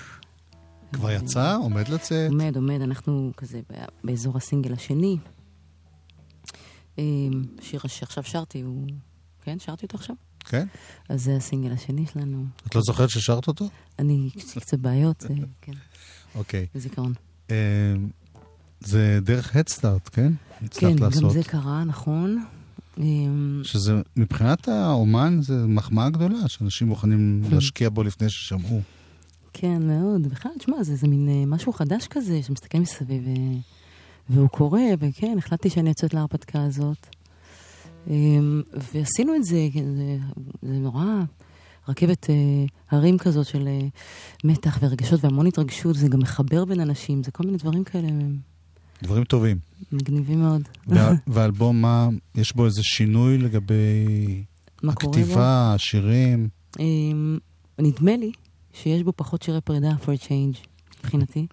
כבר 0.92 1.10
יצא? 1.10 1.56
עומד 1.56 1.88
לצאת? 1.88 2.30
עומד, 2.30 2.56
עומד, 2.56 2.80
אנחנו 2.80 3.32
כזה 3.36 3.60
באזור 4.04 4.36
הסינגל 4.36 4.72
השני. 4.72 5.16
אמ, 6.98 7.42
שיר 7.60 7.80
שעכשיו 7.86 8.24
שרתי, 8.24 8.60
הוא... 8.60 8.86
כן, 9.42 9.58
שרתי 9.58 9.86
אותו 9.86 9.96
עכשיו? 9.96 10.16
כן? 10.42 10.66
אז 11.08 11.24
זה 11.24 11.36
הסינגל 11.36 11.72
השני 11.72 12.06
שלנו. 12.12 12.44
את 12.66 12.74
לא 12.74 12.80
זוכרת 12.82 13.10
ששרת 13.10 13.48
אותו? 13.48 13.68
אני, 13.98 14.30
יש 14.36 14.54
לי 14.54 14.60
קצת 14.60 14.78
בעיות, 14.78 15.24
אה, 15.30 15.36
כן, 15.60 15.72
אוקיי. 16.34 16.66
בזיכרון. 16.74 17.12
אה, 17.50 17.56
זה 18.80 19.18
דרך 19.22 19.56
הדסטארט, 19.56 20.08
כן? 20.12 20.32
כן, 20.70 20.96
גם. 20.96 21.30
זה 21.30 21.42
קרה, 21.42 21.84
נכון. 21.84 22.44
אמ, 22.98 23.60
שזה, 23.64 23.92
מבחינת 24.16 24.68
האומן, 24.68 25.38
זה 25.42 25.66
מחמאה 25.66 26.10
גדולה, 26.10 26.48
שאנשים 26.48 26.88
מוכנים 26.88 27.42
כן. 27.48 27.54
להשקיע 27.54 27.90
בו 27.90 28.02
לפני 28.02 28.30
ששמעו. 28.30 28.80
כן, 29.52 29.82
מאוד. 29.82 30.26
בכלל, 30.26 30.52
תשמע, 30.58 30.82
זה, 30.82 30.96
זה 30.96 31.08
מין 31.08 31.28
אה, 31.28 31.46
משהו 31.46 31.72
חדש 31.72 32.06
כזה, 32.06 32.42
שמסתכל 32.42 32.78
מסביב, 32.78 33.26
אה, 33.26 33.32
והוא 34.30 34.48
קורה, 34.48 34.82
וכן, 34.98 35.34
החלטתי 35.38 35.70
שאני 35.70 35.88
יוצאת 35.88 36.14
להרפתקה 36.14 36.64
הזאת. 36.64 37.06
אמ, 38.10 38.62
ועשינו 38.94 39.34
את 39.36 39.44
זה, 39.44 39.68
זה, 39.96 40.16
זה 40.62 40.72
נורא 40.78 41.04
רכבת 41.88 42.30
אה, 42.30 42.34
הרים 42.90 43.18
כזאת 43.18 43.46
של 43.46 43.68
אה, 43.68 43.80
מתח 44.44 44.78
ורגשות 44.82 45.24
והמון 45.24 45.46
התרגשות, 45.46 45.96
זה 45.96 46.08
גם 46.08 46.18
מחבר 46.20 46.64
בין 46.64 46.80
אנשים, 46.80 47.22
זה 47.22 47.30
כל 47.30 47.44
מיני 47.44 47.58
דברים 47.58 47.84
כאלה 47.84 48.08
דברים 49.02 49.24
טובים. 49.24 49.58
מגניבים 49.92 50.40
מאוד. 50.40 50.62
וה- 50.86 51.12
והאלבום, 51.32 51.82
מה, 51.82 52.08
יש 52.34 52.56
בו 52.56 52.64
איזה 52.66 52.82
שינוי 52.82 53.38
לגבי? 53.38 54.44
הכתיבה, 54.88 55.74
השירים? 55.74 56.48
אמ, 56.80 57.38
נדמה 57.78 58.16
לי 58.16 58.32
שיש 58.72 59.02
בו 59.02 59.12
פחות 59.16 59.42
שירי 59.42 59.60
פרידה 59.60 59.90
for 60.04 60.26
change, 60.28 60.66
מבחינתי. 60.98 61.46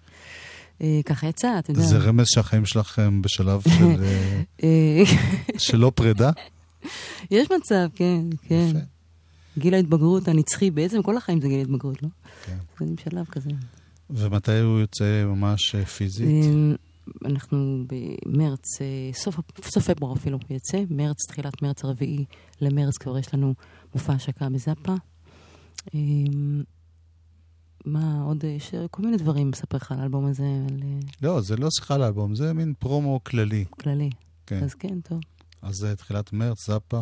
אה, 0.82 1.00
ככה 1.06 1.28
יצא, 1.28 1.60
אתה 1.60 1.72
יודע. 1.72 1.82
זה 1.82 1.98
רמז 1.98 2.28
שהחיים 2.28 2.66
שלך 2.66 3.00
הם 3.00 3.22
בשלב 3.22 3.62
של, 3.62 3.86
אה, 4.04 4.34
אה, 4.64 5.04
של 5.58 5.78
לא 5.78 5.92
פרידה? 5.96 6.32
יש 7.32 7.48
מצב, 7.52 7.88
כן, 7.96 8.22
כן. 8.48 8.68
יפה. 8.70 8.80
גיל 9.58 9.74
ההתבגרות 9.74 10.28
הנצחי, 10.28 10.72
בעצם 10.72 11.02
כל 11.02 11.18
החיים 11.18 11.42
זה 11.42 11.48
גיל 11.48 11.60
ההתבגרות, 11.60 12.04
לא? 12.04 12.10
כן. 12.46 12.58
זה 12.80 12.94
שלב 13.04 13.26
כזה. 13.26 13.50
ומתי 14.10 14.60
הוא 14.60 14.80
יוצא 14.80 15.24
ממש 15.26 15.76
פיזית? 15.76 16.46
אנחנו 17.26 17.84
במרץ, 17.88 18.80
סוף, 19.14 19.40
סוף 19.66 19.90
פברואר 19.90 20.16
אפילו 20.16 20.40
יצא, 20.50 20.84
מרץ, 20.90 21.26
תחילת 21.28 21.62
מרץ 21.62 21.84
הרביעי 21.84 22.26
למרץ 22.62 22.98
כבר 22.98 23.18
יש 23.18 23.34
לנו 23.34 23.54
מופע 23.96 24.14
השקה 24.14 24.50
בזאפה. 24.50 24.96
מה 27.86 28.22
עוד, 28.26 28.46
אה, 28.46 28.50
יש 28.50 28.72
כל 28.92 29.02
מיני 29.02 29.18
דברים 29.18 29.50
לספר 29.52 29.78
לך 29.78 29.92
על 29.92 30.00
האלבום 30.00 30.26
הזה, 30.26 30.44
על 30.44 30.80
אה, 30.84 31.00
לא, 31.22 31.42
זה 31.42 31.58
לא 31.58 31.70
שיחה 31.70 31.98
לאלבום, 31.98 32.36
זה 32.36 32.54
מין 32.54 32.74
פרומו 32.80 33.24
כללי. 33.24 33.66
כללי. 33.70 34.10
כן. 34.46 34.64
אז 34.64 34.74
כן, 34.74 35.02
טוב, 35.02 35.20
אז 35.62 35.76
זה 35.76 35.96
תחילת 35.96 36.34
מרץ, 36.34 36.68
זאפה. 36.68 37.02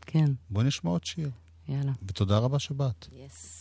כן, 0.00 0.32
בואי 0.50 0.66
נשמע 0.66 0.90
עוד 0.90 1.04
שיר. 1.04 1.30
יאללה. 1.68 1.92
ותודה 2.06 2.38
רבה 2.38 2.58
שבאת. 2.58 3.08
יס. 3.26 3.58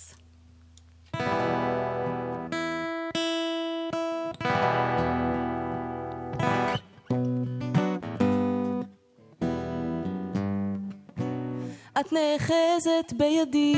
את 12.00 12.14
נאחזת 12.14 13.14
בידי 13.18 13.76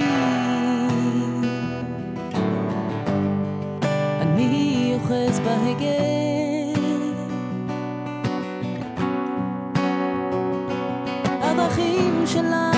אוחז 5.03 5.39
בהגה 5.39 5.85
הדרכים 11.41 12.23
שלנו 12.25 12.77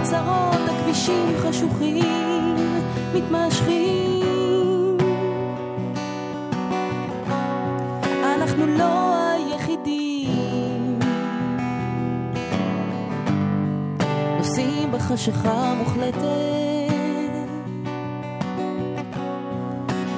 קצרות, 0.00 0.68
הכבישים 0.68 1.32
חשוכים, 1.42 2.56
מתמשכים. 3.14 4.96
אנחנו 8.24 8.66
לא 8.66 9.16
היחידים. 9.30 10.98
נוסעים 14.38 14.92
בחשיכה 14.92 15.74
מוחלטת. 15.78 16.50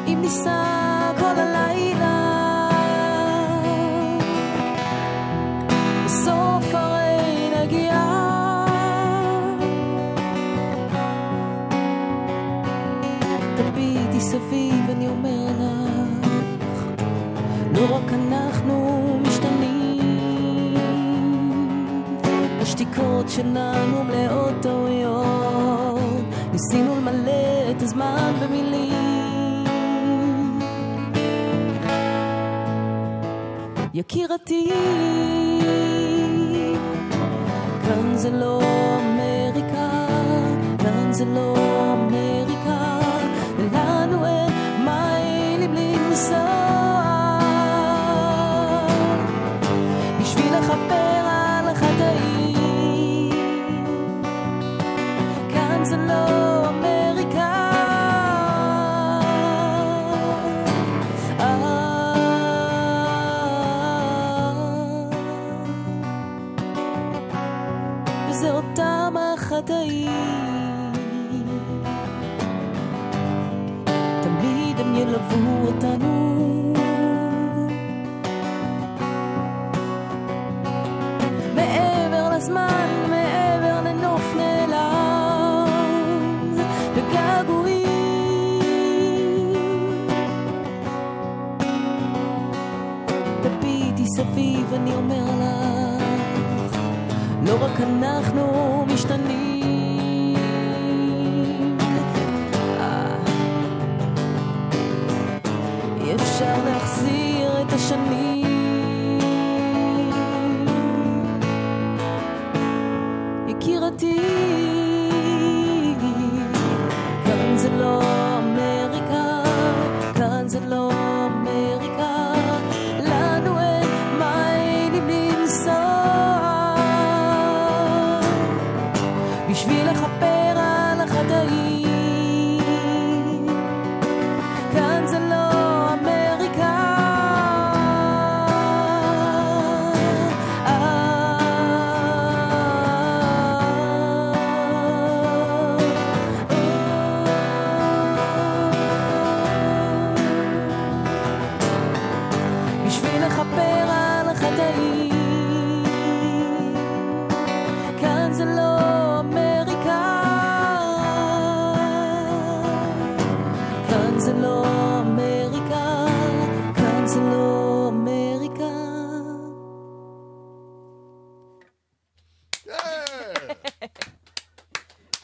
אם 0.07 0.19
ניסע 0.21 0.92
תביטי 14.53 14.71
סביב 14.73 14.91
אני 14.91 15.09
אומר 15.09 15.47
לך 15.51 17.03
לא 17.75 17.97
רק 17.97 18.13
אנחנו 18.13 19.19
משתנים. 19.23 20.77
השתיקות 22.61 23.29
שלנו 23.29 24.05
מלאות 24.05 24.55
טעויות 24.63 26.25
ניסינו 26.53 26.97
למלא 26.97 27.71
את 27.71 27.83
הזמן 27.83 28.33
במילים. 28.43 28.93
יקירתי 33.95 34.71
כאן 37.85 38.17
זה 38.17 38.31
לא 38.31 38.63
אמריקה, 39.01 40.07
כאן 40.79 41.13
זה 41.13 41.25
לא 41.25 41.55
אמריקה, 41.57 42.02
so 46.23 46.62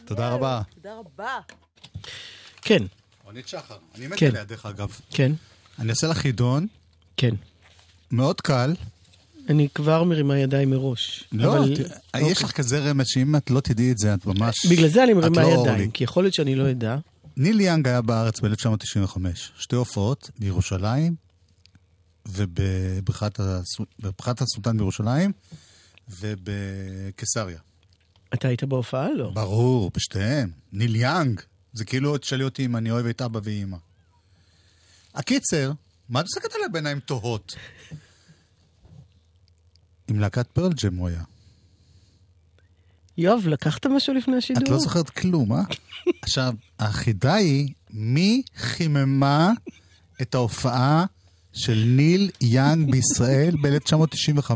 תודה 0.08 0.28
רבה. 0.30 0.62
תודה 0.74 0.94
רבה. 0.94 1.38
כן, 2.62 2.82
רונית 3.24 3.48
שחר, 3.48 3.76
אני 3.94 4.06
מת 4.06 4.18
כן. 4.18 4.26
עליה 4.26 4.44
דרך 4.44 4.66
אגב. 4.66 5.00
כן, 5.10 5.32
אני 5.78 5.90
אעשה 5.90 6.06
לך 6.06 6.16
חידון, 6.18 6.66
כן. 7.16 7.34
מאוד 8.10 8.40
קל. 8.40 8.74
אני 9.48 9.68
כבר 9.74 10.04
מרימה 10.04 10.38
ידיים 10.38 10.70
מראש. 10.70 11.24
לא, 11.32 11.58
אבל- 11.58 11.72
אוקיי. 12.14 12.30
יש 12.32 12.42
לך 12.44 12.52
כזה 12.52 12.78
רמז 12.90 13.06
שאם 13.08 13.36
את 13.36 13.50
לא 13.50 13.60
תדעי 13.60 13.92
את 13.92 13.98
זה, 13.98 14.14
את 14.14 14.26
ממש... 14.26 14.66
בגלל 14.66 14.88
זה 14.88 15.04
אני 15.04 15.12
מרימה 15.12 15.42
לא. 15.42 15.48
ידיים, 15.62 15.90
כי 15.90 16.04
יכול 16.04 16.24
להיות 16.24 16.34
שאני 16.34 16.54
לא 16.54 16.70
אדע. 16.70 16.96
ניל 17.36 17.60
יאנג 17.60 17.88
היה 17.88 18.02
בארץ 18.02 18.40
ב-1995. 18.40 19.18
שתי 19.58 19.76
הופעות 19.76 20.30
בירושלים 20.38 21.14
ובבריכת 22.28 23.40
הסו- 23.40 23.84
בבריכת 24.00 24.40
הסולטן 24.40 24.76
בירושלים 24.76 25.32
ובקיסריה. 26.20 27.58
אתה 28.34 28.48
היית 28.48 28.64
בהופעה? 28.64 29.12
לא. 29.12 29.30
ברור, 29.30 29.90
בשתיהם. 29.94 30.50
ניל 30.72 30.96
יאנג. 30.96 31.40
זה 31.72 31.84
כאילו 31.84 32.18
תשאלי 32.18 32.44
אותי 32.44 32.64
אם 32.64 32.76
אני 32.76 32.90
אוהב 32.90 33.06
את 33.06 33.22
אבא 33.22 33.40
ואימא. 33.42 33.76
הקיצר, 35.14 35.72
מה 36.08 36.20
את 36.20 36.24
מסתכלת 36.24 36.54
עליי 36.54 36.68
בעיניים 36.72 37.00
תוהות? 37.00 37.56
עם 40.08 40.20
להקת 40.20 40.46
פרל 40.46 40.72
ג'ם 40.72 40.96
הוא 40.96 41.08
היה. 41.08 41.22
יואב, 43.18 43.46
לקחת 43.46 43.86
משהו 43.86 44.14
לפני 44.14 44.36
השידור? 44.36 44.62
את 44.62 44.68
לא 44.68 44.78
זוכרת 44.78 45.10
כלום, 45.10 45.52
אה? 45.52 45.62
עכשיו, 46.22 46.54
החידה 46.78 47.34
היא, 47.34 47.68
מי 47.90 48.42
חיממה 48.56 49.52
את 50.22 50.34
ההופעה 50.34 51.04
של 51.52 51.84
ניל 51.86 52.30
יאנג 52.40 52.90
בישראל 52.90 53.54
ב-1995, 53.62 54.50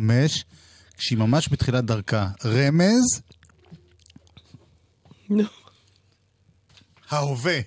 כשהיא 0.98 1.18
ממש 1.18 1.48
בתחילת 1.52 1.84
דרכה? 1.84 2.28
רמז, 2.44 3.22
נו. 5.36 5.44
ההווה. 7.10 7.58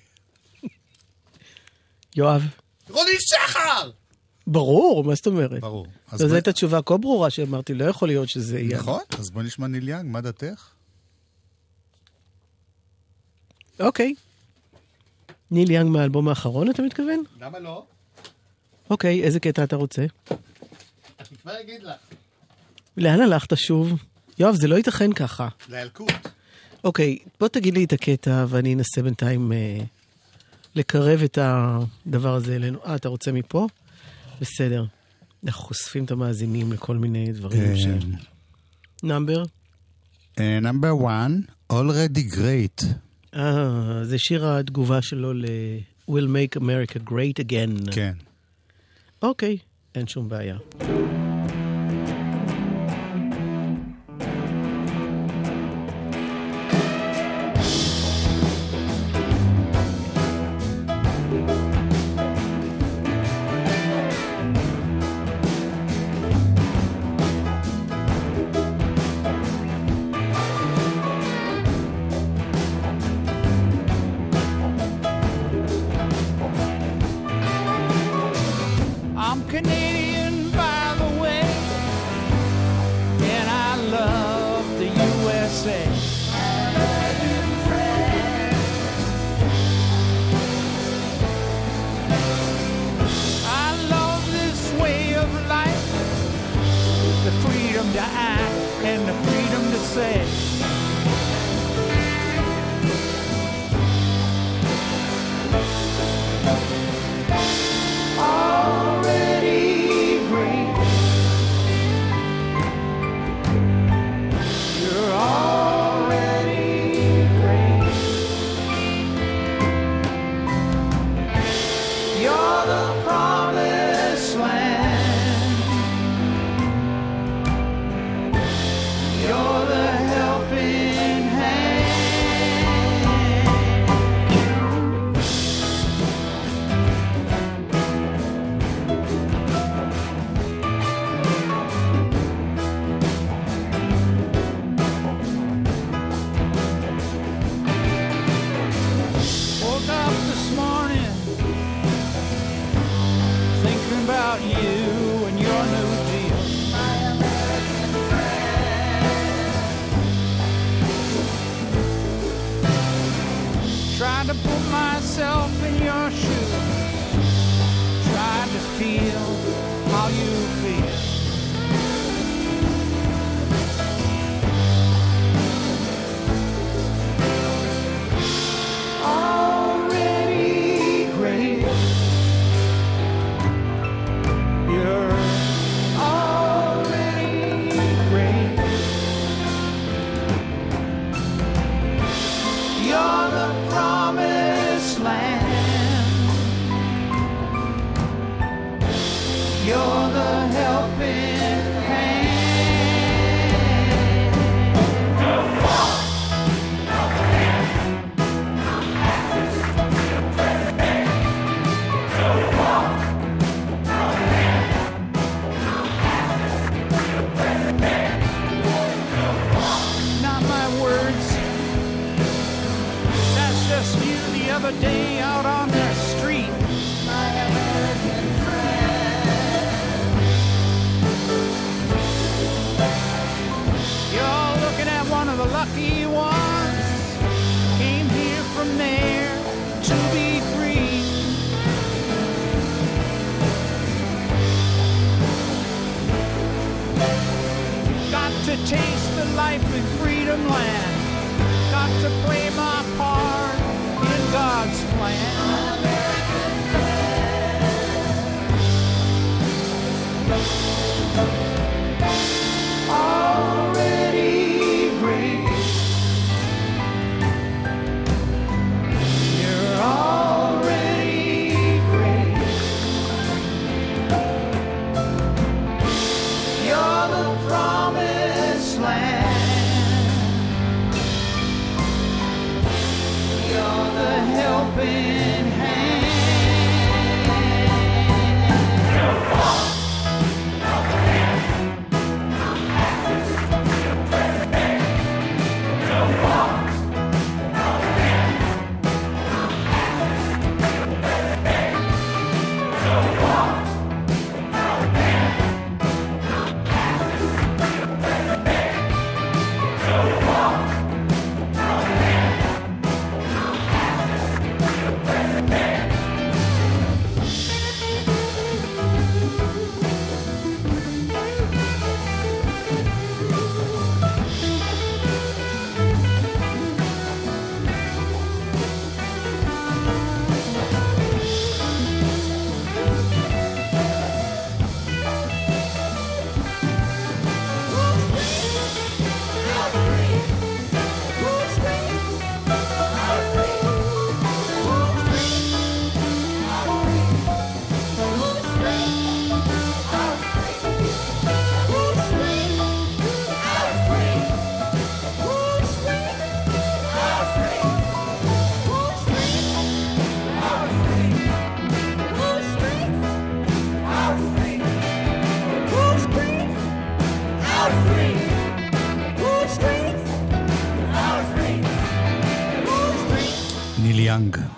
יואב. 2.15 2.43
רוני 2.89 3.11
שחר! 3.19 3.91
ברור, 4.47 5.03
מה 5.03 5.15
זאת 5.15 5.27
אומרת? 5.27 5.61
ברור. 5.61 5.87
אז 6.11 6.19
זו 6.19 6.33
הייתה 6.33 6.53
תשובה 6.53 6.81
כה 6.81 6.97
ברורה 6.97 7.29
שאמרתי, 7.29 7.73
לא 7.73 7.85
יכול 7.85 8.07
להיות 8.07 8.29
שזה 8.29 8.59
יהיה. 8.59 8.77
נכון, 8.77 9.01
אז 9.19 9.29
בואי 9.29 9.45
נשמע 9.45 9.67
ניל 9.67 9.89
יאנג, 9.89 10.11
מה 10.11 10.21
דעתך? 10.21 10.69
אוקיי. 13.79 14.13
ניל 15.51 15.71
יאנג 15.71 15.89
מהאלבום 15.89 16.27
האחרון, 16.27 16.69
אתה 16.69 16.81
מתכוון? 16.81 17.23
למה 17.39 17.59
לא? 17.59 17.85
אוקיי, 18.89 19.23
איזה 19.23 19.39
קטע 19.39 19.63
אתה 19.63 19.75
רוצה? 19.75 20.01
אני 20.01 21.37
כבר 21.41 21.61
אגיד 21.61 21.83
לך. 21.83 21.99
לאן 22.97 23.21
הלכת 23.21 23.57
שוב? 23.57 23.93
יואב, 24.39 24.55
זה 24.55 24.67
לא 24.67 24.75
ייתכן 24.75 25.13
ככה. 25.13 25.47
לילקוט. 25.69 26.11
אוקיי, 26.85 27.17
בוא 27.39 27.47
תגיד 27.47 27.73
לי 27.73 27.83
את 27.83 27.93
הקטע 27.93 28.45
ואני 28.49 28.73
אנסה 28.73 29.01
בינתיים 29.01 29.51
אה, 29.51 29.77
לקרב 30.75 31.23
את 31.23 31.37
הדבר 31.41 32.33
הזה 32.33 32.55
אלינו. 32.55 32.79
אה, 32.85 32.95
אתה 32.95 33.09
רוצה 33.09 33.31
מפה? 33.31 33.67
בסדר. 34.41 34.85
אנחנו 35.45 35.63
חושפים 35.65 36.05
את 36.05 36.11
המאזינים 36.11 36.71
לכל 36.71 36.97
מיני 36.97 37.31
דברים 37.31 37.75
ש... 37.77 37.85
Number? 39.03 39.43
Number 40.39 40.93
1, 41.07 41.31
Already 41.73 42.33
Great. 42.35 42.85
אה, 43.35 43.69
זה 44.03 44.17
שיר 44.17 44.47
התגובה 44.47 45.01
שלו 45.01 45.33
ל- 45.33 45.45
Will 46.09 46.13
make 46.27 46.59
America 46.59 47.09
great 47.09 47.45
again. 47.47 47.91
כן. 47.91 48.13
אוקיי, 49.21 49.57
אין 49.95 50.07
שום 50.07 50.29
בעיה. 50.29 50.57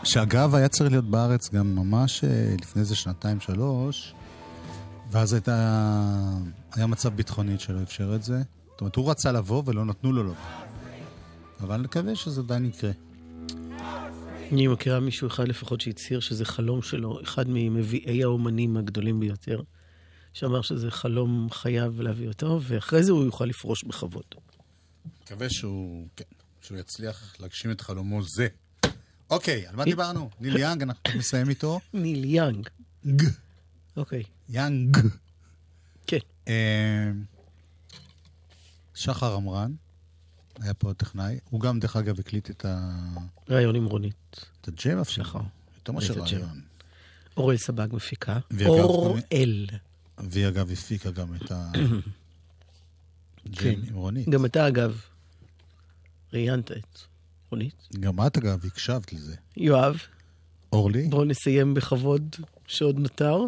שאגב 0.08 0.56
היה 0.56 0.68
צריך 0.70 0.92
להיות 0.92 1.06
בארץ 1.06 1.50
גם 1.50 1.76
ממש 1.76 2.24
אה, 2.24 2.56
לפני 2.62 2.82
איזה 2.82 2.96
שנתיים, 2.96 3.40
שלוש, 3.40 4.14
ואז 5.12 5.34
הייתה, 5.34 5.56
היה 6.72 6.88
מצב 6.88 7.16
ביטחוני 7.16 7.60
שלא 7.60 7.82
אפשר 7.84 8.16
את 8.16 8.24
זה. 8.24 8.42
זאת 8.72 8.82
אומרת, 8.82 8.96
הוא 8.96 9.12
רצה 9.12 9.32
לבוא 9.32 9.64
ולא 9.66 9.86
נתנו 9.86 10.12
לו 10.12 10.24
לבוא. 10.24 10.36
אבל 11.60 11.82
נקווה 11.82 12.16
שזה 12.16 12.42
עדיין 12.42 12.66
יקרה. 12.66 12.92
אני 14.52 14.68
מכירה 14.68 15.00
מישהו 15.00 15.28
אחד 15.28 15.48
לפחות 15.48 15.82
שהצהיר 15.82 16.20
שזה 16.20 16.46
חלום 16.46 16.82
שלו, 16.82 17.22
אחד 17.24 17.46
ממביאי 17.48 18.24
האומנים 18.24 18.78
הגדולים 18.78 19.20
ביותר, 19.20 19.62
שאמר 20.34 20.62
שזה 20.62 20.92
חלום 20.92 21.48
חייו 21.52 22.02
להביא 22.02 22.28
אותו, 22.28 22.60
ואחרי 22.64 23.04
זה 23.04 23.12
הוא 23.12 23.26
יוכל 23.26 23.46
לפרוש 23.46 23.84
בכבוד. 23.84 24.26
מקווה 25.24 25.50
שהוא, 25.50 26.08
כן, 26.16 26.26
שהוא 26.62 26.78
יצליח 26.78 27.36
להגשים 27.40 27.72
את 27.72 27.82
חלומו 27.82 28.24
זה. 28.24 28.48
אוקיי, 29.30 29.68
על 29.68 29.76
מה 29.76 29.84
דיברנו? 29.84 30.30
ניל 30.40 30.58
יאנג, 30.58 30.82
אנחנו 30.82 31.20
נסיים 31.20 31.50
איתו. 31.50 31.80
ניל 31.94 32.26
יאנג. 32.26 32.70
ג. 33.08 33.24
אוקיי. 33.98 34.24
יאנג. 34.50 34.98
כן. 36.08 36.18
אה, 36.48 37.12
שחר 38.96 39.36
עמרן, 39.36 39.72
היה 40.60 40.74
פה 40.74 40.94
טכנאי. 40.94 41.40
הוא 41.50 41.62
גם, 41.62 41.80
דרך 41.80 41.96
אגב, 41.96 42.20
הקליט 42.20 42.50
את 42.50 42.66
ה... 42.66 42.90
ראיון 43.50 43.76
עם 43.76 43.86
רונית. 43.86 44.46
את 44.62 44.68
הג'ם 44.68 45.00
אפילו. 45.00 45.26
שחר. 45.26 45.40
יותר 45.76 45.92
מאשר. 45.92 46.14
ראיון. 46.14 46.62
אוראל 47.38 47.58
סבג 47.58 47.88
מפיקה. 47.92 48.40
אוראל. 48.66 49.68
והיא 50.18 50.48
אגב 50.48 50.72
הפיקה 50.72 51.12
גם 51.12 51.36
את 51.36 51.52
ה... 51.52 51.72
כן. 53.56 53.74
ג'ם 53.74 53.88
עם 53.88 53.96
רונית. 53.96 54.30
גם 54.30 54.46
אתה, 54.46 54.68
אגב, 54.68 55.02
ראיינת 56.34 56.72
את 56.72 57.00
רונית. 57.52 57.88
גם 58.00 58.28
את, 58.28 58.38
אגב, 58.38 58.66
הקשבת 58.66 59.14
לזה. 59.14 59.36
יואב, 59.58 59.98
אורלי? 60.74 61.08
בואו 61.08 61.26
נסיים 61.26 61.74
בכבוד 61.74 62.36
שעוד 62.68 63.00
נותר. 63.00 63.42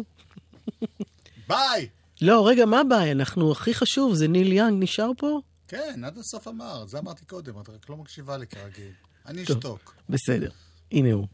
ביי! 1.48 1.88
לא, 2.22 2.48
רגע, 2.48 2.66
מה 2.66 2.80
הבעיה? 2.80 3.12
אנחנו, 3.12 3.52
הכי 3.52 3.74
חשוב, 3.74 4.14
זה 4.14 4.28
ניל 4.28 4.52
יאנג 4.52 4.82
נשאר 4.82 5.10
פה? 5.18 5.40
כן, 5.68 6.02
עד 6.04 6.18
הסוף 6.18 6.48
אמר, 6.48 6.86
זה 6.86 6.98
אמרתי 6.98 7.24
קודם, 7.24 7.60
את 7.60 7.68
רק 7.68 7.90
לא 7.90 7.96
מקשיבה 7.96 8.36
לי 8.36 8.46
כרגיל. 8.46 8.92
אני. 9.26 9.42
אשתוק. 9.42 9.94
בסדר. 10.08 10.50
הנה 10.92 11.12
הוא. 11.12 11.26